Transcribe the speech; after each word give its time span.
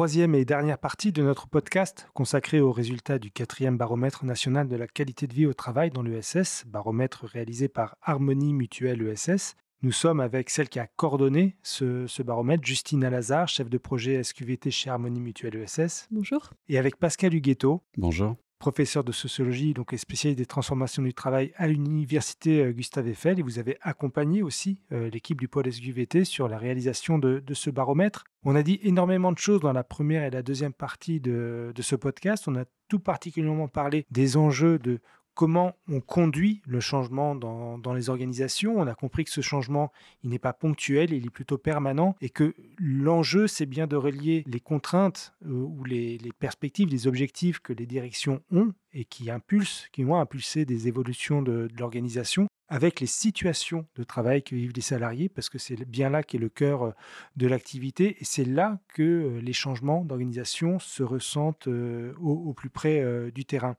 Troisième 0.00 0.34
et 0.34 0.46
dernière 0.46 0.78
partie 0.78 1.12
de 1.12 1.22
notre 1.22 1.46
podcast 1.46 2.08
consacrée 2.14 2.58
aux 2.58 2.72
résultats 2.72 3.18
du 3.18 3.30
quatrième 3.30 3.76
baromètre 3.76 4.24
national 4.24 4.66
de 4.66 4.74
la 4.74 4.86
qualité 4.86 5.26
de 5.26 5.34
vie 5.34 5.44
au 5.44 5.52
travail 5.52 5.90
dans 5.90 6.00
l'ESS, 6.00 6.64
baromètre 6.66 7.26
réalisé 7.26 7.68
par 7.68 7.96
Harmonie 8.00 8.54
Mutuelle 8.54 9.06
ESS. 9.06 9.56
Nous 9.82 9.92
sommes 9.92 10.20
avec 10.20 10.48
celle 10.48 10.70
qui 10.70 10.78
a 10.78 10.86
coordonné 10.86 11.58
ce, 11.62 12.22
baromètre, 12.22 12.64
Justine 12.64 13.04
Alazar, 13.04 13.46
chef 13.46 13.68
de 13.68 13.76
projet 13.76 14.22
SQVT 14.22 14.70
chez 14.70 14.88
Harmonie 14.88 15.20
Mutuelle 15.20 15.56
ESS. 15.56 16.08
Bonjour. 16.10 16.48
Et 16.70 16.78
avec 16.78 16.96
Pascal 16.96 17.34
Huguetto. 17.34 17.82
Bonjour 17.98 18.36
professeur 18.60 19.02
de 19.02 19.10
sociologie 19.10 19.74
donc 19.74 19.92
et 19.92 19.96
spécialiste 19.96 20.38
des 20.38 20.46
transformations 20.46 21.02
du 21.02 21.14
travail 21.14 21.52
à 21.56 21.66
l'université 21.66 22.62
euh, 22.62 22.72
Gustave 22.72 23.08
Eiffel 23.08 23.40
et 23.40 23.42
vous 23.42 23.58
avez 23.58 23.78
accompagné 23.80 24.42
aussi 24.42 24.78
euh, 24.92 25.10
l'équipe 25.10 25.40
du 25.40 25.48
pôle 25.48 25.72
SQVT 25.72 26.24
sur 26.24 26.46
la 26.46 26.58
réalisation 26.58 27.18
de, 27.18 27.42
ce 27.52 27.70
baromètre. 27.70 28.24
On 28.44 28.54
a 28.54 28.62
dit 28.62 28.78
énormément 28.82 29.32
de 29.32 29.38
choses 29.38 29.60
dans 29.60 29.72
la 29.72 29.82
première 29.82 30.22
et 30.22 30.30
la 30.30 30.42
deuxième 30.42 30.74
partie 30.74 31.20
de, 31.20 31.72
de 31.74 31.82
ce 31.82 31.96
podcast. 31.96 32.46
On 32.46 32.54
a 32.54 32.64
tout 32.88 33.00
particulièrement 33.00 33.68
parlé 33.68 34.04
des 34.10 34.36
enjeux 34.36 34.78
de 34.78 35.00
comment 35.34 35.76
on 35.88 36.00
conduit 36.00 36.62
le 36.66 36.80
changement 36.80 37.34
dans, 37.34 37.94
les 37.94 38.10
organisations. 38.10 38.78
On 38.78 38.86
a 38.86 38.94
compris 38.94 39.24
que 39.24 39.30
ce 39.30 39.40
changement, 39.40 39.92
il 40.22 40.30
n'est 40.30 40.38
pas 40.38 40.52
ponctuel, 40.52 41.12
il 41.12 41.26
est 41.26 41.30
plutôt 41.30 41.58
permanent 41.58 42.14
et 42.20 42.30
que 42.30 42.54
l'enjeu, 42.78 43.46
c'est 43.46 43.66
bien 43.66 43.86
de 43.86 43.96
relier 43.96 44.44
les 44.46 44.60
contraintes 44.60 45.34
euh, 45.46 45.50
ou 45.50 45.84
les, 45.84 46.18
perspectives, 46.38 46.88
les 46.88 47.06
objectifs 47.06 47.60
que 47.60 47.72
les 47.72 47.86
directions 47.86 48.42
ont 48.52 48.72
et 48.92 49.04
qui 49.04 49.30
impulsent, 49.30 49.88
qui 49.92 50.02
vont 50.02 50.16
impulser 50.20 50.64
des 50.64 50.88
évolutions 50.88 51.42
de, 51.42 51.68
l'organisation 51.78 52.48
avec 52.68 53.00
les 53.00 53.06
situations 53.06 53.86
de 53.96 54.04
travail 54.04 54.42
que 54.42 54.54
vivent 54.54 54.72
les 54.74 54.80
salariés, 54.80 55.28
parce 55.28 55.48
que 55.48 55.58
c'est 55.58 55.84
bien 55.84 56.10
là 56.10 56.22
qu'est 56.22 56.38
le 56.38 56.48
cœur 56.48 56.82
euh, 56.82 56.92
de 57.36 57.48
l'activité, 57.48 58.16
et 58.20 58.24
c'est 58.24 58.44
là 58.44 58.78
que 58.88 59.02
euh, 59.02 59.40
les 59.40 59.52
changements 59.52 60.04
d'organisation 60.04 60.78
se 60.78 61.02
ressentent 61.02 61.66
au, 61.66 62.52
plus 62.54 62.70
près 62.70 63.30
du 63.32 63.44
terrain. 63.44 63.76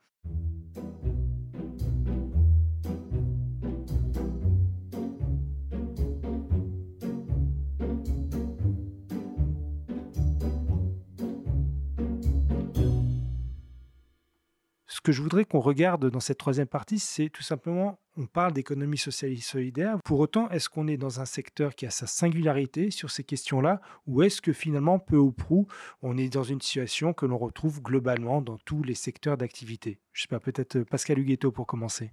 Ce 15.02 15.04
que 15.04 15.14
je 15.14 15.24
voudrais 15.24 15.46
qu'on 15.46 15.62
regarde 15.62 16.12
dans 16.12 16.20
cette 16.20 16.38
troisième 16.38 16.68
partie, 16.68 17.00
c'est 17.00 17.30
tout 17.30 17.42
simplement, 17.42 18.00
on 18.18 18.28
parle 18.28 18.54
d'économie 18.54 19.00
sociale 19.00 19.32
et 19.32 19.38
solidaire. 19.38 19.98
Pour 20.06 20.20
autant, 20.20 20.48
est-ce 20.52 20.70
qu'on 20.70 20.88
est 20.88 20.98
dans 20.98 21.20
un 21.20 21.26
secteur 21.26 21.74
qui 21.74 21.88
a 21.88 21.90
sa 21.90 22.06
singularité 22.06 22.92
sur 22.92 23.10
ces 23.10 23.24
questions-là, 23.24 23.82
ou 24.06 24.22
est-ce 24.22 24.44
que 24.44 24.54
finalement, 24.54 25.00
peu 25.00 25.18
ou 25.18 25.32
prou, 25.32 25.66
on 26.04 26.20
est 26.20 26.30
dans 26.30 26.44
une 26.44 26.62
situation 26.62 27.14
que 27.14 27.26
l'on 27.26 27.40
retrouve 27.40 27.82
globalement 27.82 28.44
dans 28.44 28.60
tous 28.60 28.84
les 28.84 28.94
secteurs 28.94 29.38
d'activité? 29.38 29.98
Je 30.14 30.22
sais 30.22 30.28
pas, 30.28 30.40
peut-être 30.40 30.76
euh, 30.76 30.86
Pascal 30.86 31.18
Huguetto 31.18 31.52
pour 31.52 31.66
commencer. 31.66 32.12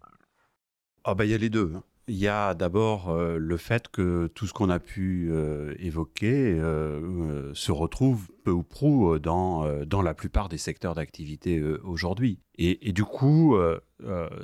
Ah 1.04 1.15
bah 1.15 1.27
il 1.27 1.31
y 1.31 1.34
a 1.34 1.38
les 1.38 1.50
deux. 1.50 1.75
Il 2.10 2.16
y 2.16 2.26
a 2.26 2.54
d'abord 2.54 3.10
euh, 3.10 3.36
le 3.36 3.56
fait 3.58 3.88
que 3.88 4.28
tout 4.34 4.46
ce 4.46 4.54
qu'on 4.54 4.70
a 4.70 4.78
pu 4.78 5.28
euh, 5.30 5.74
évoquer 5.78 6.58
euh, 6.58 7.52
se 7.52 7.70
retrouve 7.70 8.28
peu 8.44 8.50
ou 8.50 8.62
prou 8.62 9.19
dans, 9.19 9.84
dans 9.84 10.00
la 10.00 10.14
plupart 10.14 10.48
des 10.48 10.56
secteurs 10.56 10.94
d'activité 10.94 11.62
aujourd'hui. 11.84 12.38
Et, 12.56 12.92
du 12.92 13.04
coup, 13.04 13.58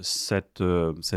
cette 0.03 0.62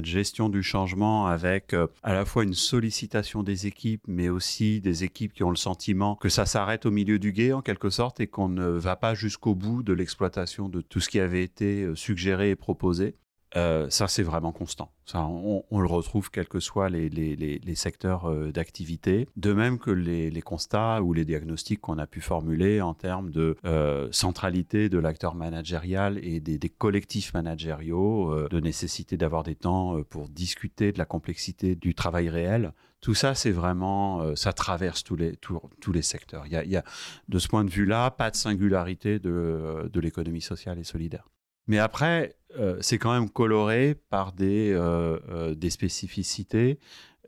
gestion 0.05 0.47
du 0.47 0.63
changement 0.63 1.27
avec 1.27 1.75
à 2.01 2.13
la 2.13 2.23
fois 2.23 2.45
une 2.45 2.53
sollicitation 2.53 3.43
des 3.43 3.67
équipes, 3.67 4.03
mais 4.07 4.29
aussi 4.29 4.79
des 4.79 5.03
équipes 5.03 5.33
qui 5.33 5.43
ont 5.43 5.49
le 5.49 5.57
sentiment 5.57 6.15
que 6.15 6.29
ça 6.29 6.45
s'arrête 6.45 6.85
au 6.85 6.91
milieu 6.91 7.19
du 7.19 7.33
guet 7.33 7.51
en 7.51 7.61
quelque 7.61 7.89
sorte 7.89 8.21
et 8.21 8.27
qu'on 8.27 8.47
ne 8.47 8.69
va 8.69 8.95
pas 8.95 9.15
jusqu'au 9.15 9.53
bout 9.53 9.83
de 9.83 9.91
l'exploitation 9.91 10.69
de 10.69 10.79
tout 10.79 11.01
ce 11.01 11.09
qui 11.09 11.19
avait 11.19 11.43
été 11.43 11.91
suggéré 11.93 12.51
et 12.51 12.55
proposé. 12.55 13.17
Euh, 13.55 13.89
ça, 13.89 14.07
c'est 14.07 14.23
vraiment 14.23 14.51
constant. 14.51 14.91
On, 15.13 15.79
le 15.79 15.87
retrouve 15.87 16.29
quels 16.31 16.49
que 16.49 16.59
soient 16.59 16.89
les, 16.89 17.75
secteurs 17.75 18.29
euh, 18.29 18.51
d'activité. 18.51 19.29
De 19.37 19.53
même 19.53 19.79
que 19.79 19.91
les, 19.91 20.41
constats 20.41 21.01
ou 21.01 21.13
les 21.13 21.23
diagnostics 21.23 21.79
qu'on 21.79 21.97
a 21.97 22.07
pu 22.07 22.19
formuler 22.19 22.81
en 22.81 22.93
termes 22.93 23.31
de 23.31 23.55
euh, 23.65 24.09
centralité 24.11 24.89
de 24.89 24.97
l'acteur 24.97 25.35
managérial 25.35 26.19
et 26.23 26.39
des, 26.39 26.69
collectifs 26.69 27.33
managériaux, 27.33 28.47
de 28.49 28.59
nécessité 28.59 29.17
d'avoir 29.17 29.43
des 29.43 29.55
temps 29.55 30.01
pour 30.09 30.27
discuter 30.27 30.91
de 30.91 30.97
la 30.97 31.05
complexité 31.05 31.75
du 31.75 31.95
travail 31.95 32.29
réel. 32.29 32.73
Tout 32.99 33.13
ça, 33.13 33.35
c'est 33.35 33.51
vraiment, 33.51 34.35
ça 34.35 34.53
traverse 34.53 35.03
tous 35.03 35.15
les, 35.15 35.37
tous, 35.37 35.91
les 35.91 36.01
secteurs. 36.01 36.45
Il 36.47 36.51
y, 36.51 36.75
a, 36.75 36.83
de 37.29 37.39
ce 37.39 37.47
point 37.47 37.63
de 37.63 37.69
vue-là, 37.69 38.11
pas 38.11 38.29
de 38.29 38.35
singularité 38.35 39.19
de 39.19 39.99
l'économie 39.99 40.41
sociale 40.41 40.79
et 40.79 40.83
solidaire. 40.83 41.27
Mais 41.67 41.79
après, 41.79 42.37
euh, 42.57 42.77
c'est 42.81 42.97
quand 42.97 43.13
même 43.13 43.29
coloré 43.29 43.95
par 44.09 44.31
des, 44.31 44.71
euh, 44.71 45.19
euh, 45.29 45.55
des 45.55 45.69
spécificités 45.69 46.79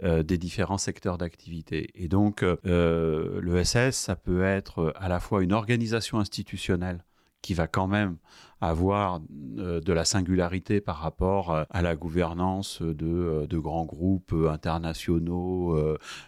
des 0.01 0.37
différents 0.37 0.77
secteurs 0.77 1.17
d'activité. 1.17 1.91
Et 1.93 2.07
donc, 2.07 2.41
l'ESS, 2.63 3.91
ça 3.91 4.15
peut 4.15 4.45
être 4.45 4.93
à 4.95 5.09
la 5.09 5.19
fois 5.19 5.43
une 5.43 5.51
organisation 5.51 6.19
institutionnelle 6.19 7.03
qui 7.41 7.53
va 7.53 7.67
quand 7.67 7.87
même 7.87 8.15
avoir 8.61 9.21
euh, 9.57 9.81
de 9.81 9.93
la 9.93 10.05
singularité 10.05 10.81
par 10.81 10.97
rapport 10.97 11.51
euh, 11.51 11.63
à 11.69 11.81
la 11.81 11.95
gouvernance 11.95 12.81
de, 12.81 13.05
euh, 13.05 13.47
de 13.47 13.57
grands 13.57 13.85
groupes 13.85 14.33
internationaux 14.49 15.77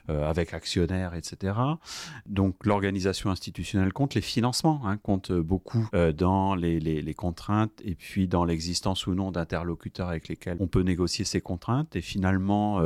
avec 0.08 0.53
actionnaires, 0.53 1.14
etc. 1.14 1.53
Donc 2.25 2.66
l'organisation 2.66 3.30
institutionnelle 3.30 3.94
compte, 3.94 4.14
les 4.14 4.22
financements 4.22 4.81
hein, 4.86 4.97
comptent 4.97 5.31
beaucoup 5.31 5.88
dans 6.16 6.56
les, 6.56 6.80
les, 6.80 7.14
contraintes 7.14 7.81
et 7.84 7.96
puis 7.96 8.28
dans 8.28 8.46
l'existence 8.46 9.08
ou 9.08 9.13
non 9.13 9.31
d'interlocuteurs 9.31 10.09
avec 10.09 10.28
lesquels 10.28 10.58
on 10.59 10.68
peut 10.68 10.81
négocier 10.81 11.25
ces 11.25 11.42
contraintes 11.42 11.96
et 11.96 12.02
finalement 12.02 12.81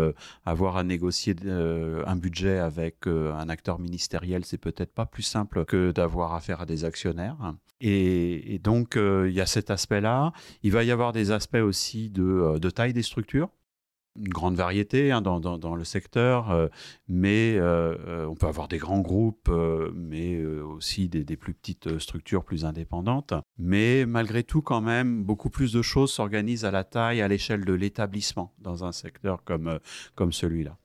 avoir 0.45 0.77
à 0.77 0.83
négocier 0.83 1.35
un 1.45 2.15
budget 2.15 2.59
avec 2.59 3.07
un 3.07 3.49
acteur 3.49 3.79
ministériel, 3.79 4.45
c'est 4.45 4.57
peut-être 4.57 4.93
pas 4.93 5.05
plus 5.05 5.23
simple 5.23 5.65
que 5.65 5.91
d'avoir 5.91 6.33
affaire 6.33 6.61
à 6.61 6.65
des 6.65 6.85
actionnaires. 6.85 7.53
Et, 7.81 8.55
et 8.55 8.59
donc 8.59 8.95
il 8.97 9.34
y 9.35 9.41
a 9.41 9.45
cet 9.45 9.69
aspect-là. 9.69 10.33
Il 10.63 10.71
va 10.71 10.83
y 10.83 10.91
avoir 10.91 11.11
des 11.11 11.31
aspects 11.31 11.55
aussi 11.55 12.09
de, 12.09 12.23
euh, 12.23 12.71
taille 12.71 12.93
des 12.93 13.03
structures 13.03 13.49
une 14.17 14.29
grande 14.29 14.55
variété 14.55 15.11
hein, 15.11 15.21
dans, 15.21 15.75
le 15.75 15.83
secteur, 15.83 16.49
euh, 16.49 16.69
mais 17.09 17.57
euh, 17.57 18.25
on 18.25 18.33
peut 18.33 18.47
avoir 18.47 18.69
des 18.69 18.77
grands 18.77 19.01
groupes, 19.01 19.51
mais 19.93 20.41
aussi 20.45 21.09
des, 21.09 21.35
plus 21.35 21.53
petites 21.53 21.99
structures 21.99 22.45
plus 22.45 22.63
indépendantes. 22.63 23.33
Mais 23.57 24.05
malgré 24.05 24.43
tout, 24.43 24.61
quand 24.61 24.79
même, 24.79 25.25
beaucoup 25.25 25.49
plus 25.49 25.73
de 25.73 25.81
choses 25.81 26.13
s'organisent 26.13 26.63
à 26.63 26.71
la 26.71 26.85
taille, 26.85 27.21
à 27.21 27.27
l'échelle 27.27 27.65
de 27.65 27.73
l'établissement 27.73 28.53
dans 28.59 28.85
un 28.85 28.93
secteur 28.93 29.43
comme 29.43 30.31
celui-là. 30.31 30.77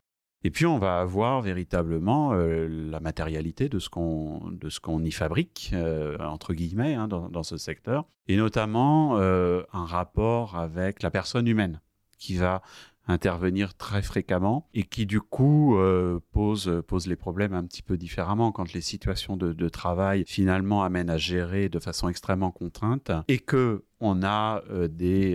Et 0.43 0.51
puis 0.51 0.65
on 0.67 0.79
va 0.79 1.01
avoir 1.01 1.43
véritablement 1.43 2.33
euh, 2.33 2.67
la 2.69 3.01
matérialité 3.01 3.69
de 3.69 3.79
ce 3.79 3.91
qu'on 3.91 4.51
de 4.51 4.71
ce 4.71 4.81
qu'on 4.81 5.03
y 5.05 5.11
fabrique 5.11 5.71
euh, 5.75 6.17
entre 6.19 6.55
guillemets 6.55 6.95
hein, 6.95 7.09
dans, 7.09 7.43
ce 7.43 7.59
secteur, 7.59 8.07
et 8.27 8.37
notamment 8.37 9.19
euh, 9.19 9.63
un 9.73 9.85
rapport 9.85 10.57
avec 10.57 11.03
la 11.03 11.11
personne 11.11 11.47
humaine 11.47 11.81
qui 12.19 12.37
va 12.37 12.63
intervenir 13.07 13.75
très 13.75 14.03
fréquemment 14.03 14.69
et 14.73 14.85
qui 14.85 15.05
du 15.05 15.21
coup 15.21 15.77
pose 16.31 16.83
pose 16.87 17.07
les 17.09 17.17
problèmes 17.17 17.55
un 17.55 17.65
petit 17.65 17.83
peu 17.83 17.97
différemment 17.97 18.53
quand 18.53 18.73
les 18.73 18.83
situations 18.83 19.37
de, 19.37 19.53
de 19.53 19.69
travail 19.69 20.25
finalement 20.29 20.85
amènent 20.85 21.11
à 21.11 21.17
gérer 21.17 21.69
de 21.69 21.81
façon 21.81 22.09
extrêmement 22.09 22.53
contrainte 22.53 23.11
et 23.27 23.39
que 23.39 23.85
on 24.01 24.23
a 24.23 24.63
des 24.89 25.33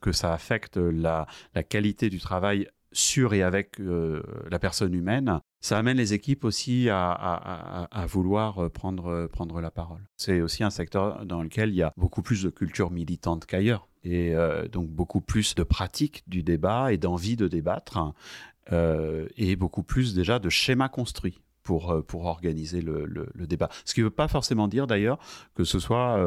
que 0.00 0.12
ça 0.12 0.32
affecte 0.32 0.76
la 0.76 1.26
la 1.54 1.62
qualité 1.64 2.10
du 2.10 2.20
travail 2.20 2.68
sur 2.94 3.34
et 3.34 3.42
avec 3.42 3.80
euh, 3.80 4.22
la 4.50 4.58
personne 4.58 4.94
humaine, 4.94 5.40
ça 5.60 5.78
amène 5.78 5.96
les 5.96 6.14
équipes 6.14 6.44
aussi 6.44 6.88
à, 6.90 8.06
vouloir 8.08 8.64
euh, 8.64 8.68
prendre, 8.68 9.08
euh, 9.08 9.28
prendre 9.28 9.60
la 9.60 9.70
parole. 9.70 10.06
C'est 10.16 10.40
aussi 10.40 10.62
un 10.62 10.70
secteur 10.70 11.26
dans 11.26 11.42
lequel 11.42 11.70
il 11.70 11.76
y 11.76 11.82
a 11.82 11.92
beaucoup 11.96 12.22
plus 12.22 12.42
de 12.42 12.50
culture 12.50 12.90
militante 12.90 13.46
qu'ailleurs 13.46 13.88
et 14.06 14.34
donc 14.70 14.90
beaucoup 14.90 15.22
plus 15.22 15.54
de 15.54 15.62
pratique 15.62 16.24
du 16.26 16.42
débat 16.42 16.92
et 16.92 16.98
d'envie 16.98 17.36
de 17.36 17.48
débattre 17.48 18.12
et 18.70 19.56
beaucoup 19.56 19.82
plus 19.82 20.14
déjà 20.14 20.38
de 20.38 20.50
schémas 20.50 20.90
construits 20.90 21.40
pour, 21.62 22.04
pour 22.06 22.26
organiser 22.26 22.82
le, 22.82 23.26
débat. 23.46 23.70
Ce 23.86 23.94
qui 23.94 24.00
ne 24.00 24.04
veut 24.04 24.10
pas 24.10 24.28
forcément 24.28 24.68
dire 24.68 24.86
d'ailleurs 24.86 25.18
que 25.54 25.64
ce 25.64 25.78
soit 25.78 26.22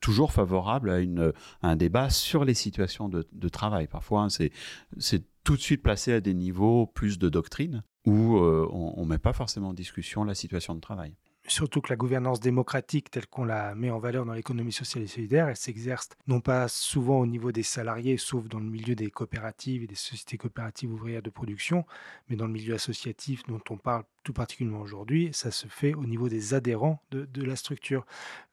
toujours 0.00 0.32
favorable 0.32 0.90
à, 0.90 0.98
une, 0.98 1.32
un 1.62 1.76
débat 1.76 2.10
sur 2.10 2.44
les 2.44 2.54
situations 2.54 3.08
de, 3.08 3.48
travail. 3.48 3.86
Parfois, 3.86 4.22
hein, 4.22 4.28
c'est 4.28 5.22
tout 5.44 5.56
de 5.56 5.60
suite 5.60 5.82
placé 5.82 6.12
à 6.12 6.20
des 6.20 6.34
niveaux 6.34 6.86
plus 6.86 7.18
de 7.18 7.28
doctrine 7.28 7.82
où 8.06 8.36
on 8.36 9.02
ne 9.02 9.08
met 9.08 9.18
pas 9.18 9.32
forcément 9.32 9.68
en 9.68 9.74
discussion 9.74 10.24
la 10.24 10.34
situation 10.34 10.74
de 10.74 10.80
travail 10.80 11.14
surtout 11.52 11.80
que 11.80 11.90
la 11.90 11.96
gouvernance 11.96 12.40
démocratique 12.40 13.10
telle 13.10 13.26
qu'on 13.26 13.44
la 13.44 13.74
met 13.74 13.90
en 13.90 13.98
valeur 13.98 14.24
dans 14.24 14.32
l'économie 14.32 14.72
sociale 14.72 15.04
et 15.04 15.06
solidaire, 15.06 15.48
elle 15.48 15.56
s'exerce 15.56 16.08
non 16.26 16.40
pas 16.40 16.66
souvent 16.68 17.20
au 17.20 17.26
niveau 17.26 17.52
des 17.52 17.62
salariés, 17.62 18.16
sauf 18.16 18.48
dans 18.48 18.58
le 18.58 18.66
milieu 18.66 18.94
des 18.94 19.10
coopératives 19.10 19.82
et 19.82 19.86
des 19.86 19.94
sociétés 19.94 20.38
coopératives 20.38 20.92
ouvrières 20.92 21.22
de 21.22 21.30
production, 21.30 21.84
mais 22.28 22.36
dans 22.36 22.46
le 22.46 22.52
milieu 22.52 22.74
associatif 22.74 23.42
dont 23.46 23.60
on 23.70 23.76
parle 23.76 24.04
tout 24.24 24.32
particulièrement 24.32 24.80
aujourd'hui, 24.80 25.30
ça 25.32 25.50
se 25.50 25.66
fait 25.66 25.94
au 25.94 26.04
niveau 26.04 26.28
des 26.28 26.54
adhérents 26.54 27.02
de, 27.10 27.42
la 27.42 27.56
structure. 27.56 28.06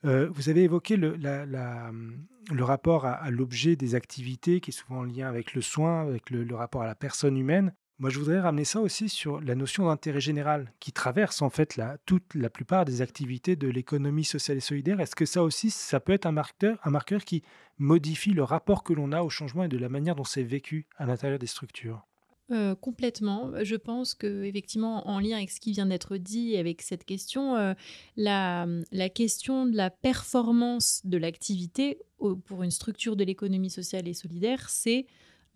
Euh, 0.06 0.30
vous 0.32 0.50
avez 0.50 0.64
évoqué 0.64 0.98
le, 0.98 1.16
le 1.16 2.64
rapport 2.64 3.06
à, 3.06 3.30
l'objet 3.30 3.76
des 3.76 3.96
activités 3.96 4.60
qui 4.60 4.72
est 4.72 4.74
souvent 4.74 5.00
en 5.00 5.04
lien 5.04 5.28
avec 5.28 5.54
le 5.54 5.62
soin, 5.62 6.02
avec 6.02 6.30
le 6.32 6.56
rapport 6.56 6.82
à 6.82 6.88
la 6.88 6.96
personne 6.96 7.38
humaine. 7.38 7.74
Moi, 8.00 8.10
je 8.10 8.18
voudrais 8.18 8.40
ramener 8.40 8.64
ça 8.64 8.80
aussi 8.80 9.10
sur 9.10 9.42
la 9.42 9.56
notion 9.56 9.88
d'intérêt 9.88 10.22
général 10.22 10.72
qui 10.80 10.94
traverse 10.94 11.42
en 11.42 11.50
fait 11.50 11.76
la, 11.76 11.98
toute 12.06 12.34
la 12.34 12.50
plupart 12.50 12.86
des 12.86 13.02
activités 13.02 13.58
de 13.58 13.68
l'économie 13.68 14.24
sociale 14.24 14.56
et 14.56 14.62
solidaire. 14.62 15.02
Est-ce 15.02 15.18
que 15.18 15.26
ça 15.26 15.44
aussi, 15.44 15.70
ça 15.70 16.00
peut 16.00 16.14
être 16.14 16.26
un 16.26 16.32
marqueur, 16.32 16.78
un 16.86 16.92
marqueur 16.92 17.26
qui 17.26 17.44
modifie 17.78 18.32
le 18.32 18.44
rapport 18.44 18.86
que 18.86 18.94
l'on 18.94 19.12
a 19.12 19.22
au 19.22 19.30
changement 19.30 19.66
et 19.66 19.68
de 19.68 19.78
la 19.78 19.90
manière 19.90 20.16
dont 20.16 20.24
c'est 20.24 20.44
vécu 20.44 20.88
à 20.98 21.06
l'intérieur 21.06 21.40
des 21.40 21.48
structures? 21.48 22.06
Euh, 22.52 22.74
complètement. 22.74 23.52
Je 23.64 23.76
pense 23.76 24.14
que 24.14 24.44
effectivement, 24.44 25.06
en 25.10 25.20
lien 25.20 25.36
avec 25.36 25.52
ce 25.52 25.60
qui 25.60 25.74
vient 25.74 25.86
d'être 25.86 26.16
dit, 26.16 26.56
avec 26.56 26.82
cette 26.82 27.04
question, 27.04 27.58
euh, 27.58 27.74
la, 28.16 28.66
la, 28.94 29.10
question 29.10 29.66
de 29.66 29.76
la 29.76 29.90
performance 29.90 31.02
de 31.04 31.18
l'activité 31.18 32.00
pour 32.46 32.64
une 32.64 32.72
structure 32.72 33.18
de 33.18 33.26
l'économie 33.26 33.70
sociale 33.70 34.08
et 34.08 34.14
solidaire, 34.14 34.70
c'est 34.70 35.06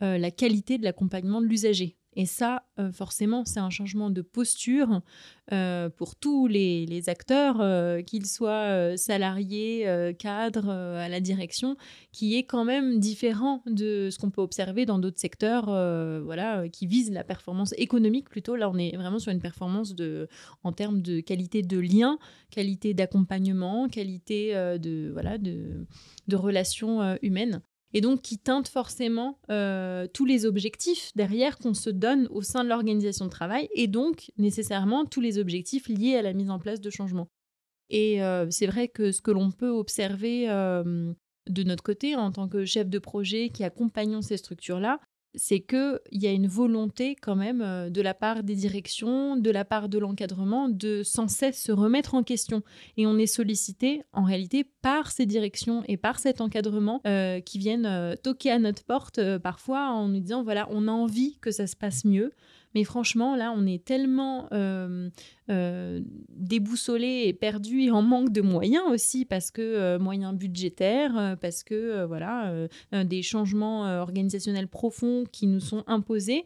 euh, 0.02 0.18
la 0.18 0.30
qualité 0.30 0.78
de 0.78 0.84
l'accompagnement 0.84 1.40
de 1.40 1.48
l'usager. 1.48 1.96
Et 2.16 2.26
ça, 2.26 2.64
euh, 2.80 2.92
forcément, 2.92 3.46
c'est 3.46 3.60
un 3.60 3.70
changement 3.70 4.10
de 4.10 4.22
posture 4.22 5.02
euh, 5.52 5.90
pour 5.90 6.16
tous 6.16 6.48
les, 6.48 7.10
acteurs, 7.10 7.60
euh, 7.60 8.02
qu'ils 8.02 8.26
soient 8.26 8.96
salariés, 8.98 10.14
cadres, 10.20 10.70
à 10.70 11.10
la 11.10 11.20
direction, 11.20 11.76
qui 12.12 12.36
est 12.36 12.44
quand 12.44 12.66
même 12.66 13.00
différent 13.00 13.62
de 13.66 14.10
ce 14.12 14.18
qu'on 14.18 14.30
peut 14.30 14.42
observer 14.42 14.86
dans 14.86 15.00
d'autres 15.00 15.20
secteurs 15.20 15.66
voilà, 16.24 16.70
qui 16.70 16.88
visent 16.88 17.12
la 17.12 17.24
performance 17.24 17.74
économique 17.78 18.30
plutôt. 18.30 18.56
Là, 18.56 18.70
on 18.70 18.78
est 18.78 18.96
vraiment 18.96 19.20
sur 19.20 19.32
une 19.32 19.42
performance 19.42 19.96
de, 19.96 20.28
en 20.64 20.72
termes 20.72 21.02
de 21.02 21.20
qualité 21.20 21.62
de 21.62 21.80
lien, 21.80 22.18
qualité 22.52 22.94
d'accompagnement, 22.94 23.90
qualité 23.90 24.54
de, 24.54 25.10
voilà, 25.12 25.38
de, 25.38 25.86
de 26.28 26.36
relations 26.36 27.18
humaines 27.22 27.62
et 27.94 28.02
donc 28.02 28.22
qui 28.22 28.38
teinte 28.38 28.68
forcément 28.68 29.40
euh, 29.50 30.08
tous 30.14 30.26
les 30.26 30.46
objectifs 30.46 31.12
derrière 31.16 31.58
qu'on 31.58 31.74
se 31.74 31.90
donne 31.90 32.28
au 32.32 32.42
sein 32.42 32.64
de 32.64 32.70
l'organisation 32.70 33.26
de 33.26 33.30
travail 33.30 33.70
et 33.74 33.88
donc 33.88 34.32
nécessairement 34.38 35.06
tous 35.06 35.22
les 35.22 35.38
objectifs 35.38 35.88
liés 35.88 36.16
à 36.16 36.22
la 36.22 36.34
mise 36.34 36.50
en 36.50 36.60
place 36.60 36.82
de 36.82 36.90
changements. 36.90 37.30
Et 37.90 38.24
euh, 38.24 38.48
c'est 38.50 38.68
vrai 38.68 38.88
que 38.88 39.12
ce 39.12 39.22
que 39.22 39.32
l'on 39.32 39.52
peut 39.52 39.70
observer 39.70 40.50
euh, 40.50 41.14
de 41.48 41.64
notre 41.64 41.84
côté 41.84 42.16
en 42.16 42.32
tant 42.32 42.48
que 42.48 42.66
chef 42.66 42.90
de 42.90 43.00
projet 43.00 43.50
qui 43.50 43.64
accompagnons 43.64 44.22
ces 44.22 44.38
structures-là, 44.38 45.00
c'est 45.36 45.62
qu'il 45.62 46.00
y 46.12 46.28
a 46.28 46.32
une 46.32 46.48
volonté 46.48 47.16
quand 47.16 47.36
même 47.36 47.62
euh, 47.62 47.90
de 47.90 48.02
la 48.02 48.14
part 48.14 48.44
des 48.44 48.56
directions, 48.56 49.36
de 49.36 49.50
la 49.50 49.66
part 49.66 49.90
de 49.90 49.98
l'encadrement, 49.98 50.70
de 50.70 51.02
sans 51.04 51.28
cesse 51.28 51.62
se 51.62 51.72
remettre 51.72 52.16
en 52.16 52.24
question. 52.24 52.62
Et 52.98 53.08
on 53.08 53.18
est 53.18 53.28
sollicité 53.28 54.04
en 54.14 54.24
réalité 54.24 54.64
par 54.64 55.12
ces 55.12 55.26
directions 55.26 55.84
et 55.88 55.98
par 55.98 56.20
cet 56.20 56.42
encadrement 56.42 57.02
euh, 57.08 57.40
qui 57.40 57.58
viennent 57.58 57.86
euh, 57.86 58.16
toquer 58.16 58.52
à 58.52 58.60
notre 58.60 58.84
porte 58.84 59.20
parfois 59.40 59.90
en 59.90 60.08
nous 60.08 60.20
disant, 60.20 60.44
voilà, 60.44 60.68
on 60.72 60.88
a 60.88 60.92
envie 60.92 61.38
que 61.40 61.52
ça 61.52 61.68
se 61.68 61.76
passe 61.76 62.06
mieux. 62.06 62.32
Mais 62.76 62.84
franchement, 62.84 63.36
là, 63.36 63.54
on 63.56 63.66
est 63.66 63.84
tellement 63.84 64.48
euh, 64.52 65.10
euh, 65.50 66.02
déboussolé 66.30 67.24
et 67.28 67.34
perdu 67.34 67.84
et 67.84 67.92
en 67.92 68.02
manque 68.02 68.32
de 68.32 68.42
moyens 68.42 68.86
aussi, 68.90 69.26
parce 69.26 69.52
que 69.52 69.62
euh, 69.62 70.00
moyens 70.00 70.34
budgétaires, 70.34 71.38
parce 71.40 71.64
que 71.64 72.06
voilà, 72.06 72.54
des 72.92 73.22
changements 73.22 73.84
organisationnels 74.02 74.68
profonds 74.68 75.24
qui 75.32 75.48
nous 75.48 75.60
sont 75.60 75.84
imposés. 75.88 76.44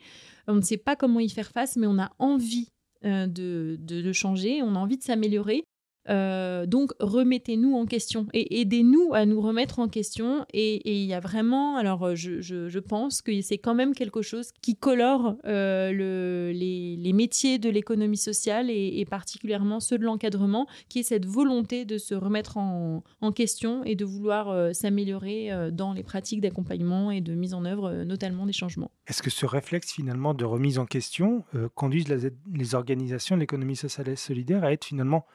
On 0.47 0.55
ne 0.55 0.61
sait 0.61 0.77
pas 0.77 0.95
comment 0.95 1.19
y 1.19 1.29
faire 1.29 1.51
face, 1.51 1.75
mais 1.77 1.87
on 1.87 1.99
a 1.99 2.11
envie 2.19 2.69
de, 3.03 3.77
de, 3.79 4.11
changer, 4.11 4.61
on 4.63 4.75
a 4.75 4.79
envie 4.79 4.97
de 4.97 5.03
s'améliorer. 5.03 5.63
Euh, 6.09 6.65
donc 6.65 6.93
remettez-nous 6.99 7.75
en 7.75 7.85
question 7.85 8.27
et 8.33 8.61
aidez-nous 8.61 9.13
à 9.13 9.25
nous 9.25 9.41
remettre 9.41 9.79
en 9.79 9.87
question. 9.87 10.45
Et 10.53 10.97
il 11.01 11.05
y 11.05 11.13
a 11.13 11.19
vraiment, 11.19 11.77
alors 11.77 12.15
je, 12.15 12.41
je, 12.41 12.79
pense 12.79 13.21
que 13.21 13.41
c'est 13.41 13.57
quand 13.57 13.75
même 13.75 13.93
quelque 13.93 14.21
chose 14.21 14.51
qui 14.61 14.75
colore 14.75 15.35
euh, 15.45 15.91
le, 15.91 16.51
les, 16.53 16.95
les, 16.95 17.13
métiers 17.13 17.57
de 17.59 17.69
l'économie 17.69 18.17
sociale 18.17 18.69
et, 18.69 19.05
particulièrement 19.09 19.79
ceux 19.79 19.97
de 19.97 20.03
l'encadrement, 20.03 20.67
qui 20.89 20.99
est 20.99 21.03
cette 21.03 21.25
volonté 21.25 21.85
de 21.85 21.97
se 21.97 22.13
remettre 22.13 22.57
en, 22.57 23.03
question 23.35 23.83
et 23.83 23.95
de 23.95 24.05
vouloir 24.05 24.49
euh, 24.49 24.71
s'améliorer 24.71 25.49
dans 25.71 25.91
les 25.93 26.03
pratiques 26.03 26.41
d'accompagnement 26.41 27.11
et 27.11 27.19
de 27.19 27.33
mise 27.33 27.53
en 27.53 27.65
œuvre, 27.65 28.03
notamment 28.03 28.45
des 28.45 28.53
changements. 28.53 28.89
Est-ce 29.07 29.21
que 29.21 29.29
ce 29.29 29.45
réflexe 29.45 29.91
finalement 29.91 30.33
de 30.33 30.45
remise 30.45 30.79
en 30.79 30.85
question 30.85 31.43
conduit 31.75 32.05
les 32.53 32.75
organisations 32.75 33.35
de 33.35 33.41
l'économie 33.41 33.75
sociale 33.75 34.07
et 34.09 34.15
solidaire 34.15 34.63
à 34.63 34.71
être 34.71 34.85
finalement 34.85 35.25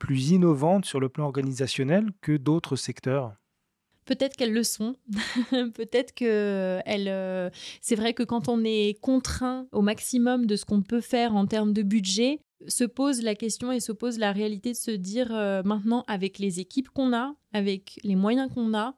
plus 0.00 0.30
innovantes 0.30 0.84
sur 0.84 0.98
le 0.98 1.08
plan 1.08 1.26
organisationnel 1.26 2.10
que 2.20 2.36
d'autres 2.36 2.74
secteurs? 2.74 3.34
Peut-être 4.06 4.34
qu'elles 4.34 4.52
le 4.52 4.64
sont. 4.64 4.96
Peut-être 5.74 6.12
que 6.14 6.80
elles, 6.84 7.06
euh, 7.06 7.50
c'est 7.80 7.94
vrai 7.94 8.12
que 8.12 8.24
quand 8.24 8.48
on 8.48 8.64
est 8.64 8.98
contraint 9.00 9.68
au 9.70 9.82
maximum 9.82 10.46
de 10.46 10.56
ce 10.56 10.64
qu'on 10.64 10.82
peut 10.82 11.00
faire 11.00 11.36
en 11.36 11.46
termes 11.46 11.72
de 11.72 11.82
budget, 11.82 12.40
se 12.66 12.84
pose 12.84 13.22
la 13.22 13.34
question 13.36 13.70
et 13.70 13.78
se 13.78 13.92
pose 13.92 14.18
la 14.18 14.32
réalité 14.32 14.72
de 14.72 14.76
se 14.76 14.90
dire 14.90 15.28
euh, 15.32 15.62
maintenant 15.64 16.04
avec 16.08 16.38
les 16.38 16.58
équipes 16.58 16.88
qu'on 16.88 17.12
a, 17.12 17.36
avec 17.52 18.00
les 18.02 18.16
moyens 18.16 18.52
qu'on 18.52 18.74
a, 18.74 18.96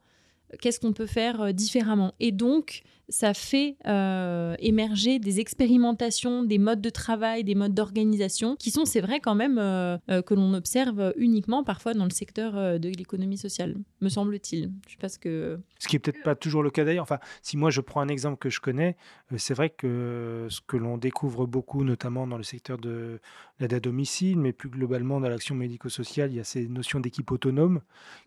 qu'est-ce 0.61 0.79
qu'on 0.79 0.93
peut 0.93 1.05
faire 1.05 1.41
euh, 1.41 1.51
différemment. 1.51 2.13
Et 2.19 2.31
donc, 2.31 2.83
ça 3.09 3.33
fait 3.33 3.75
euh, 3.85 4.55
émerger 4.59 5.19
des 5.19 5.39
expérimentations, 5.39 6.43
des 6.43 6.57
modes 6.57 6.81
de 6.81 6.89
travail, 6.89 7.43
des 7.43 7.53
modes 7.53 7.73
d'organisation 7.73 8.55
qui 8.55 8.71
sont, 8.71 8.85
c'est 8.85 9.01
vrai 9.01 9.19
quand 9.19 9.35
même, 9.35 9.57
euh, 9.59 9.97
que 10.25 10.33
l'on 10.33 10.53
observe 10.53 11.13
uniquement 11.17 11.63
parfois 11.63 11.93
dans 11.93 12.05
le 12.05 12.11
secteur 12.11 12.79
de 12.79 12.89
l'économie 12.89 13.37
sociale, 13.37 13.75
me 14.01 14.09
semble-t-il. 14.09 14.71
Je 14.87 14.95
sais 15.07 15.19
que... 15.19 15.59
Ce 15.79 15.87
qui 15.87 15.97
est 15.97 15.99
peut-être 15.99 16.23
pas 16.23 16.35
toujours 16.35 16.63
le 16.63 16.69
cas 16.69 16.85
d'ailleurs. 16.85 17.03
Enfin, 17.03 17.19
si 17.41 17.57
moi 17.57 17.69
je 17.71 17.81
prends 17.81 17.99
un 17.99 18.07
exemple 18.07 18.37
que 18.37 18.49
je 18.49 18.61
connais, 18.61 18.95
c'est 19.35 19.53
vrai 19.53 19.69
que 19.69 20.47
ce 20.49 20.61
que 20.65 20.77
l'on 20.77 20.97
découvre 20.97 21.45
beaucoup, 21.45 21.83
notamment 21.83 22.25
dans 22.25 22.37
le 22.37 22.43
secteur 22.43 22.77
de 22.77 23.19
l'aide 23.59 23.73
à 23.73 23.81
domicile, 23.81 24.39
mais 24.39 24.53
plus 24.53 24.69
globalement 24.69 25.19
dans 25.19 25.29
l'action 25.29 25.55
médico-sociale, 25.55 26.31
il 26.31 26.37
y 26.37 26.39
a 26.39 26.45
ces 26.45 26.67
notions 26.69 27.01
d'équipe 27.01 27.29
autonome 27.31 27.81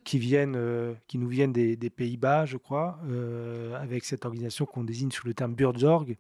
qui 0.05 0.19
viennent, 0.19 0.59
qui 1.09 1.17
nous 1.17 1.29
viennent 1.29 1.53
des, 1.53 1.77
des 1.77 1.91
Pays-Bas, 2.17 2.47
je 2.47 2.57
crois, 2.57 2.99
avec 3.81 4.05
cette 4.05 4.25
organisation 4.25 4.67
qu'on 4.67 4.85
désigne 4.85 5.11
sous 5.11 5.27
le 5.27 5.35
terme 5.35 5.55
Burzorg. 5.55 6.17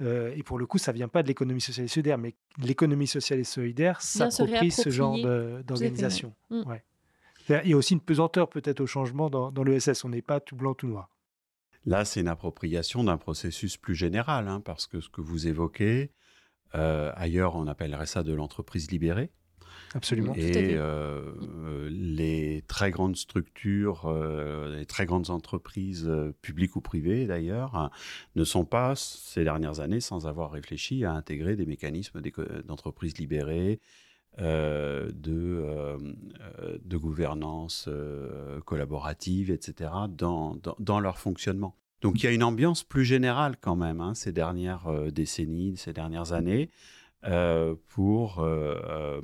Euh, 0.00 0.32
et 0.36 0.42
pour 0.42 0.58
le 0.58 0.66
coup, 0.66 0.78
ça 0.78 0.92
vient 0.92 1.08
pas 1.08 1.22
de 1.22 1.28
l'économie 1.28 1.60
sociale 1.60 1.86
et 1.86 1.88
solidaire, 1.88 2.18
mais 2.18 2.34
l'économie 2.58 3.06
sociale 3.06 3.38
et 3.38 3.44
solidaire 3.44 4.00
s'approprie 4.00 4.70
ce 4.70 4.90
genre 4.90 5.16
d'organisation. 5.64 6.34
Mm. 6.50 6.62
Ouais. 6.68 6.82
Il 7.64 7.70
y 7.70 7.74
a 7.74 7.76
aussi 7.76 7.94
une 7.94 8.00
pesanteur 8.00 8.48
peut-être 8.48 8.80
au 8.80 8.86
changement 8.86 9.30
dans, 9.30 9.52
dans 9.52 9.62
l'ESS. 9.62 10.04
On 10.04 10.08
n'est 10.08 10.22
pas 10.22 10.40
tout 10.40 10.56
blanc, 10.56 10.74
tout 10.74 10.88
noir. 10.88 11.08
Là, 11.84 12.04
c'est 12.04 12.20
une 12.20 12.28
appropriation 12.28 13.04
d'un 13.04 13.16
processus 13.16 13.76
plus 13.76 13.94
général, 13.94 14.48
hein, 14.48 14.60
parce 14.60 14.88
que 14.88 15.00
ce 15.00 15.08
que 15.08 15.20
vous 15.20 15.46
évoquez, 15.46 16.10
euh, 16.74 17.12
ailleurs, 17.14 17.54
on 17.54 17.68
appellerait 17.68 18.06
ça 18.06 18.24
de 18.24 18.32
l'entreprise 18.32 18.90
libérée. 18.90 19.30
Absolument. 19.96 20.34
Et 20.34 20.74
euh, 20.74 21.32
euh, 21.64 21.88
les 21.90 22.62
très 22.68 22.90
grandes 22.90 23.16
structures, 23.16 24.04
euh, 24.04 24.76
les 24.76 24.86
très 24.86 25.06
grandes 25.06 25.30
entreprises 25.30 26.10
publiques 26.42 26.76
ou 26.76 26.82
privées 26.82 27.26
d'ailleurs, 27.26 27.74
hein, 27.76 27.90
ne 28.34 28.44
sont 28.44 28.66
pas 28.66 28.94
ces 28.94 29.44
dernières 29.44 29.80
années 29.80 30.00
sans 30.00 30.26
avoir 30.26 30.50
réfléchi 30.50 31.04
à 31.04 31.12
intégrer 31.12 31.56
des 31.56 31.66
mécanismes 31.66 32.20
d'entreprise 32.66 33.16
libérée, 33.18 33.80
de, 34.38 35.12
de 36.84 36.96
gouvernance 36.98 37.88
collaborative, 38.66 39.50
etc., 39.50 39.90
dans, 40.10 40.58
dans, 40.78 41.00
leur 41.00 41.18
fonctionnement. 41.18 41.74
Donc 42.02 42.22
il 42.22 42.26
y 42.26 42.28
a 42.28 42.32
une 42.32 42.42
ambiance 42.42 42.84
plus 42.84 43.06
générale 43.06 43.56
quand 43.58 43.76
même 43.76 44.02
hein, 44.02 44.14
ces 44.14 44.32
dernières 44.32 45.10
décennies, 45.10 45.78
ces 45.78 45.94
dernières 45.94 46.32
années. 46.34 46.68
Euh, 47.28 47.74
pour 47.88 48.38
euh, 48.38 49.20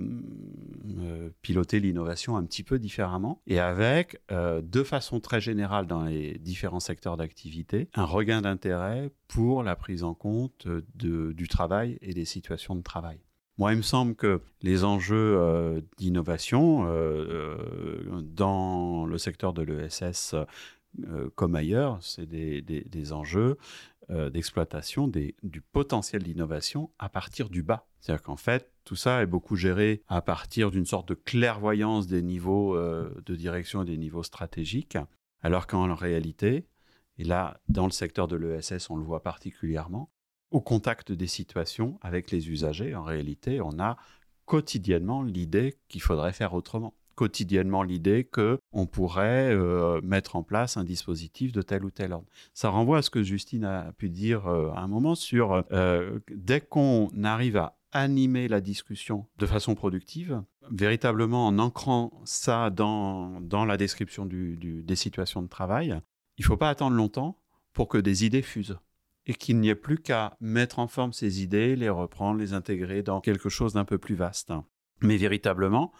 euh, 0.99 1.31
piloter 1.41 1.79
l'innovation 1.79 2.37
un 2.37 2.45
petit 2.45 2.65
peu 2.65 2.81
différemment 2.81 3.41
et 3.47 3.61
avec, 3.61 4.21
de 4.31 4.83
façon 4.83 5.21
très 5.21 5.41
générale 5.41 5.87
dans 5.87 6.05
les 6.05 6.39
différents 6.39 6.81
secteurs 6.81 7.17
d'activité, 7.17 7.89
un 7.95 8.05
regain 8.05 8.43
d'intérêt 8.43 9.11
pour 9.29 9.63
la 9.63 9.77
prise 9.77 10.03
en 10.03 10.15
compte 10.15 10.67
du 10.95 11.49
travail 11.49 11.99
et 12.01 12.15
des 12.15 12.25
situations 12.25 12.75
de 12.75 12.83
travail. 12.83 13.19
Moi, 13.59 13.73
il 13.73 13.77
me 13.77 13.83
semble 13.83 14.15
que 14.15 14.41
les 14.63 14.85
enjeux 14.85 15.83
d'innovation 15.99 16.85
dans 18.23 19.05
le 19.05 19.19
secteur 19.19 19.53
de 19.53 19.63
l'ESS 19.63 20.35
comme 21.35 21.55
ailleurs, 21.55 21.99
c'est 22.03 22.27
des, 22.27 23.13
enjeux 23.13 23.57
d'exploitation 24.09 25.09
du 25.09 25.61
potentiel 25.73 26.23
d'innovation 26.23 26.91
à 26.99 27.09
partir 27.09 27.49
du 27.49 27.63
bas. 27.63 27.87
C'est-à-dire 28.01 28.23
qu'en 28.23 28.37
fait, 28.37 28.73
tout 28.85 28.97
ça 28.97 29.23
est 29.23 29.27
beaucoup 29.27 29.57
géré 29.57 30.03
à 30.09 30.23
partir 30.23 30.71
d'une 30.71 30.87
sorte 30.87 31.09
de 31.09 31.15
clairvoyance 31.15 32.07
des 32.07 32.23
niveaux 32.23 32.77
de 32.77 33.37
direction 33.37 33.83
et 33.83 33.87
des 33.87 33.99
niveaux 33.99 34.23
stratégiques, 34.23 34.99
alors 35.41 35.67
qu'en 35.67 35.95
réalité, 35.95 36.67
et 37.19 37.25
là, 37.25 37.61
dans 37.69 37.85
le 37.87 37.93
secteur 37.93 38.29
de 38.29 38.37
l'ESS, 38.37 38.91
on 38.91 38.97
le 38.97 39.05
voit 39.05 39.23
particulièrement, 39.23 40.11
au 40.51 40.61
contact 40.61 41.13
des 41.13 41.27
situations 41.27 41.99
avec 42.03 42.31
les 42.31 42.51
usagers, 42.51 42.95
en 42.95 43.05
réalité, 43.05 43.61
on 43.61 43.79
a 43.79 43.97
quotidiennement 44.45 45.23
l'idée 45.23 45.79
qu'il 45.89 46.03
faudrait 46.03 46.33
faire 46.33 46.55
autrement. 46.55 46.95
Quotidiennement 47.15 47.83
l'idée 47.83 48.25
qu'on 48.25 48.87
pourrait 48.87 49.55
euh, 49.55 50.01
mettre 50.03 50.37
en 50.37 50.43
place 50.43 50.77
un 50.77 50.85
dispositif 50.85 51.53
de 51.53 51.63
tel 51.63 51.85
ou 51.85 51.91
tel 51.91 52.13
ordre. 52.13 52.29
Ça 52.55 52.71
renvoie 52.71 52.99
à 52.99 53.03
ce 53.03 53.11
que 53.11 53.23
Justine 53.23 53.65
a 53.65 53.93
pu 53.93 54.09
dire 54.09 54.47
euh, 54.47 54.71
à 54.71 54.81
un 54.81 54.89
moment 54.89 55.15
sur 55.15 55.65
euh, 55.73 56.19
dès 56.35 56.61
qu'on 56.61 57.11
arrive 57.23 57.57
à 57.57 57.77
animer 57.93 58.49
la 58.49 58.61
discussion 58.61 59.27
de 59.39 59.47
façon 59.47 59.75
productive, 59.75 60.43
véritablement 60.71 61.47
en 61.47 61.59
ancrant 61.59 62.23
ça 62.25 62.71
dans, 62.71 63.41
dans 63.41 63.67
la 63.67 63.77
description 63.77 64.27
des 64.27 64.97
situations 64.97 65.43
de 65.43 65.49
travail, 65.49 66.01
il 66.39 66.43
ne 66.43 66.47
faut 66.47 66.57
pas 66.57 66.71
attendre 66.71 66.97
longtemps 66.97 67.39
pour 67.75 67.89
que 67.89 67.99
des 67.99 68.25
idées 68.25 68.43
fusent 68.43 68.79
et 69.27 69.35
qu'il 69.35 69.59
n'y 69.61 69.69
ait 69.69 69.75
plus 69.75 69.99
qu'à 69.99 70.37
mettre 70.41 70.79
en 70.79 70.89
forme 70.89 71.13
ces 71.13 71.43
idées, 71.43 71.77
les 71.77 71.89
reprendre, 71.89 72.41
les 72.41 72.55
intégrer 72.55 73.03
dans 73.03 73.21
quelque 73.21 73.49
chose 73.49 73.75
d'un 73.75 73.85
peu 73.85 73.99
plus 73.99 74.15
vaste. 74.15 74.53
Mais 75.03 75.17
véritablement, 75.17 75.93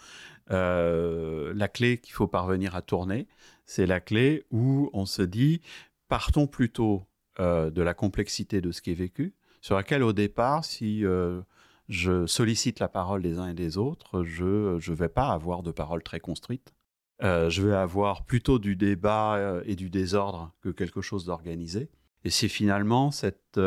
euh, 0.51 1.53
la 1.55 1.69
clé 1.69 1.99
qu'il 1.99 2.13
faut 2.13 2.27
parvenir 2.27 2.75
à 2.75 2.83
tourner, 2.83 3.27
c'est 3.65 3.87
la 3.87 4.01
clé 4.01 4.45
où 4.51 4.91
on 4.93 5.07
se 5.07 5.23
dit, 5.23 5.61
partons 6.09 6.47
plutôt 6.47 7.07
euh, 7.41 7.71
de 7.71 7.83
la 7.83 7.95
complexité 7.95 8.61
de 8.61 8.73
ce 8.73 8.83
qui 8.83 8.91
est 8.91 8.95
vécu, 8.95 9.35
sur 9.61 9.77
laquelle 9.77 10.03
au 10.03 10.13
départ, 10.13 10.65
si 10.65 11.05
euh, 11.05 11.41
je 11.89 12.27
sollicite 12.27 12.81
la 12.81 12.89
parole 12.89 13.23
des 13.23 13.39
uns 13.39 13.49
et 13.49 13.55
des 13.55 13.79
autres, 13.79 14.25
je 14.25 14.75
ne 14.75 14.95
vais 14.95 15.09
pas 15.09 15.29
avoir 15.29 15.63
de 15.63 15.71
parole 15.71 16.03
très 16.03 16.21
construite. 16.21 16.75
je 17.21 17.63
vais 17.63 17.75
avoir 17.75 18.25
plutôt 18.25 18.59
du 18.59 18.75
débat 18.75 19.61
et 19.65 19.77
du 19.77 19.91
désordre 19.91 20.53
que 20.61 20.71
quelque 20.71 21.01
chose 21.01 21.25
d'organisé. 21.25 21.89
Et 22.25 22.31
c'est 22.31 22.49
finalement 22.49 23.11
cette 23.13 23.61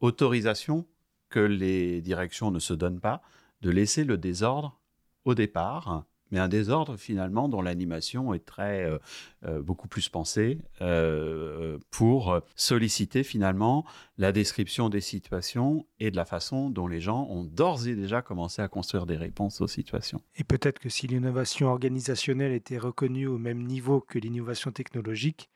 autorisation 0.00 0.86
que 1.30 1.40
les 1.40 2.02
directions 2.02 2.50
ne 2.50 2.58
se 2.58 2.74
donnent 2.74 3.00
pas 3.00 3.22
de 3.62 3.70
laisser 3.70 4.04
le 4.04 4.16
désordre 4.16 4.80
au 5.24 5.34
départ, 5.34 6.06
mais 6.30 6.38
un 6.38 6.48
désordre 6.48 6.96
finalement 6.96 7.48
dont 7.48 7.60
l'animation 7.60 8.32
est 8.34 8.44
très 8.44 8.84
euh, 8.84 8.98
euh, 9.44 9.62
beaucoup 9.62 9.88
plus 9.88 10.08
pensée 10.08 10.58
pour 11.90 12.40
solliciter 12.54 13.22
finalement 13.22 13.84
la 14.16 14.32
description 14.32 14.88
des 14.88 15.00
situations 15.00 15.86
et 15.98 16.10
de 16.10 16.16
la 16.16 16.24
façon 16.24 16.70
dont 16.70 16.86
les 16.86 17.00
gens 17.00 17.26
ont 17.28 17.44
d'ores 17.44 17.86
et 17.86 17.94
déjà 17.94 18.22
commencé 18.22 18.62
à 18.62 18.68
construire 18.68 19.06
des 19.06 19.16
réponses 19.16 19.60
aux 19.60 19.66
situations. 19.66 20.22
Et 20.36 20.44
peut-être 20.44 20.78
que 20.78 20.88
si 20.88 21.06
l'innovation 21.06 21.68
organisationnelle 21.68 22.52
était 22.52 22.78
reconnue 22.78 23.26
au 23.26 23.38
même 23.38 23.62
niveau 23.62 24.00
que 24.00 24.18
l'innovation 24.18 24.70
technologique, 24.70 25.50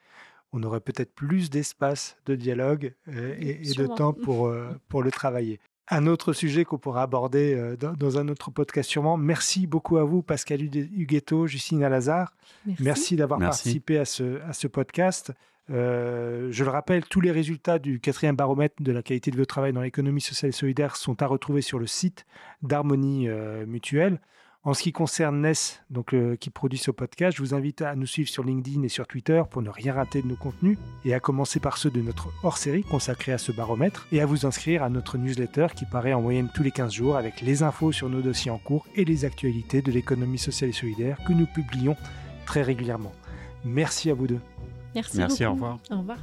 on 0.54 0.62
aurait 0.62 0.80
peut-être 0.80 1.12
plus 1.12 1.50
d'espace 1.50 2.16
de 2.26 2.36
dialogue 2.36 2.94
euh, 3.08 3.34
et, 3.38 3.74
de 3.76 3.86
temps 3.88 4.12
pour, 4.12 4.46
euh, 4.46 4.70
pour 4.88 5.02
le 5.02 5.10
travailler. 5.10 5.58
Un 5.90 6.06
autre 6.06 6.32
sujet 6.32 6.64
qu'on 6.64 6.78
pourra 6.78 7.02
aborder 7.02 7.54
euh, 7.54 7.76
dans, 7.76 8.18
un 8.18 8.28
autre 8.28 8.50
podcast 8.50 8.88
sûrement. 8.88 9.16
Merci 9.16 9.66
beaucoup 9.66 9.98
à 9.98 10.04
vous, 10.04 10.22
Pascal 10.22 10.62
Huguetto, 10.62 11.46
Justine 11.46 11.82
Alazar. 11.84 12.34
Merci, 12.80 13.16
d'avoir 13.16 13.38
participé 13.38 13.98
à 13.98 14.04
ce, 14.04 14.40
à 14.42 14.52
ce 14.52 14.66
podcast. 14.66 15.32
je 15.68 16.64
le 16.64 16.70
rappelle, 16.70 17.04
tous 17.04 17.20
les 17.20 17.30
résultats 17.30 17.78
du 17.78 18.00
quatrième 18.00 18.36
baromètre 18.36 18.76
de 18.80 18.92
la 18.92 19.02
qualité 19.02 19.30
de 19.30 19.36
vie 19.36 19.42
au 19.42 19.46
travail 19.46 19.72
dans 19.72 19.82
l'économie 19.82 20.22
sociale 20.22 20.50
et 20.50 20.52
solidaire 20.52 20.96
sont 20.96 21.22
à 21.22 21.26
retrouver 21.26 21.60
sur 21.60 21.78
le 21.78 21.86
site 21.86 22.24
d'Harmonie 22.62 23.28
Mutuelle. 23.66 24.20
En 24.66 24.72
ce 24.72 24.82
qui 24.82 24.92
concerne 24.92 25.42
NES, 25.42 25.52
donc, 25.90 26.14
euh, 26.14 26.36
qui 26.36 26.48
produit 26.48 26.78
ce 26.78 26.90
podcast, 26.90 27.36
je 27.36 27.42
vous 27.42 27.54
invite 27.54 27.82
à 27.82 27.94
nous 27.94 28.06
suivre 28.06 28.30
sur 28.30 28.42
LinkedIn 28.42 28.82
et 28.82 28.88
sur 28.88 29.06
Twitter 29.06 29.42
pour 29.50 29.60
ne 29.60 29.68
rien 29.68 29.92
rater 29.92 30.22
de 30.22 30.26
nos 30.26 30.36
contenus, 30.36 30.78
et 31.04 31.12
à 31.12 31.20
commencer 31.20 31.60
par 31.60 31.76
ceux 31.76 31.90
de 31.90 32.00
notre 32.00 32.28
hors-série 32.42 32.82
consacré 32.82 33.32
à 33.32 33.38
ce 33.38 33.52
baromètre, 33.52 34.06
et 34.10 34.22
à 34.22 34.26
vous 34.26 34.46
inscrire 34.46 34.82
à 34.82 34.88
notre 34.88 35.18
newsletter 35.18 35.66
qui 35.76 35.84
paraît 35.84 36.14
en 36.14 36.22
moyenne 36.22 36.48
tous 36.54 36.62
les 36.62 36.70
15 36.70 36.94
jours 36.94 37.16
avec 37.16 37.42
les 37.42 37.62
infos 37.62 37.92
sur 37.92 38.08
nos 38.08 38.22
dossiers 38.22 38.50
en 38.50 38.58
cours 38.58 38.86
et 38.94 39.04
les 39.04 39.26
actualités 39.26 39.82
de 39.82 39.92
l'économie 39.92 40.38
sociale 40.38 40.70
et 40.70 40.74
solidaire 40.74 41.18
que 41.26 41.34
nous 41.34 41.46
publions 41.46 41.96
très 42.46 42.62
régulièrement. 42.62 43.12
Merci 43.66 44.10
à 44.10 44.14
vous 44.14 44.26
deux. 44.26 44.40
Merci, 44.94 45.18
Merci 45.18 45.44
au 45.44 45.52
revoir. 45.52 45.78
Au 45.90 45.98
revoir. 45.98 46.18